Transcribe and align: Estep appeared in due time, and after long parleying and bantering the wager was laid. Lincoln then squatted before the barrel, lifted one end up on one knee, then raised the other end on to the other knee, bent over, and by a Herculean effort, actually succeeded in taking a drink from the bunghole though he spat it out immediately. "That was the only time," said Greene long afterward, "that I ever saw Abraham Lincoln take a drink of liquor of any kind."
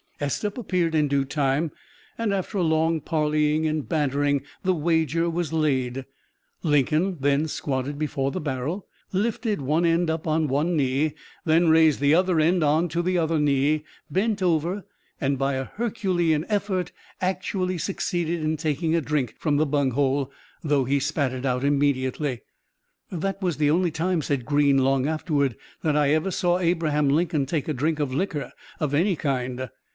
Estep 0.19 0.55
appeared 0.57 0.93
in 0.93 1.07
due 1.07 1.25
time, 1.25 1.71
and 2.15 2.31
after 2.31 2.59
long 2.61 3.01
parleying 3.01 3.65
and 3.67 3.87
bantering 3.89 4.41
the 4.63 4.73
wager 4.73 5.27
was 5.29 5.53
laid. 5.53 6.05
Lincoln 6.61 7.17
then 7.19 7.47
squatted 7.47 7.97
before 7.99 8.29
the 8.31 8.41
barrel, 8.41 8.87
lifted 9.11 9.61
one 9.61 9.83
end 9.85 10.11
up 10.11 10.27
on 10.27 10.47
one 10.47 10.75
knee, 10.75 11.13
then 11.45 11.69
raised 11.69 11.99
the 11.99 12.13
other 12.13 12.39
end 12.39 12.63
on 12.63 12.87
to 12.89 13.01
the 13.01 13.17
other 13.17 13.39
knee, 13.39 13.83
bent 14.11 14.43
over, 14.43 14.83
and 15.19 15.37
by 15.39 15.53
a 15.53 15.65
Herculean 15.65 16.45
effort, 16.49 16.91
actually 17.19 17.79
succeeded 17.79 18.43
in 18.43 18.57
taking 18.57 18.95
a 18.95 19.01
drink 19.01 19.35
from 19.39 19.57
the 19.57 19.67
bunghole 19.67 20.31
though 20.63 20.83
he 20.85 20.99
spat 20.99 21.31
it 21.31 21.45
out 21.45 21.63
immediately. 21.63 22.41
"That 23.11 23.41
was 23.41 23.57
the 23.57 23.71
only 23.71 23.91
time," 23.91 24.21
said 24.21 24.45
Greene 24.45 24.79
long 24.79 25.07
afterward, 25.07 25.57
"that 25.83 25.95
I 25.95 26.09
ever 26.11 26.29
saw 26.31 26.59
Abraham 26.59 27.09
Lincoln 27.09 27.47
take 27.47 27.67
a 27.67 27.73
drink 27.73 27.99
of 27.99 28.13
liquor 28.13 28.51
of 28.79 28.93
any 28.93 29.15
kind." 29.15 29.69